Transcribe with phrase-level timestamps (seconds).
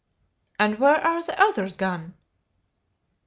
[0.57, 2.15] "And where are the others gone?"